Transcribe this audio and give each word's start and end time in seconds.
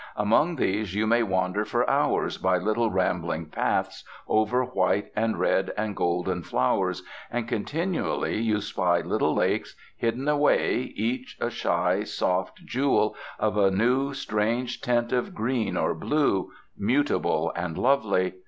Among 0.15 0.55
these 0.55 0.95
you 0.95 1.05
may 1.05 1.21
wander 1.21 1.63
for 1.63 1.87
hours 1.87 2.39
by 2.39 2.57
little 2.57 2.89
rambling 2.89 3.45
paths, 3.45 4.03
over 4.27 4.63
white 4.63 5.11
and 5.15 5.37
red 5.39 5.71
and 5.77 5.95
golden 5.95 6.41
flowers, 6.41 7.03
and, 7.29 7.47
continually, 7.47 8.39
you 8.41 8.61
spy 8.61 9.01
little 9.01 9.35
lakes, 9.35 9.75
hidden 9.95 10.27
away, 10.27 10.91
each 10.95 11.37
a 11.39 11.51
shy, 11.51 12.01
soft 12.03 12.65
jewel 12.65 13.15
of 13.37 13.57
a 13.57 13.69
new 13.69 14.15
strange 14.15 14.81
tint 14.81 15.13
of 15.13 15.35
green 15.35 15.77
or 15.77 15.93
blue, 15.93 16.51
mutable 16.75 17.53
and 17.55 17.77
lovely.... 17.77 18.33